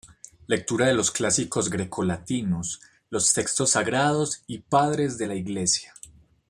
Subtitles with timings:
[0.47, 5.93] Lectura de los clásicos grecolatinos, los textos sagrados y padres de la Iglesia.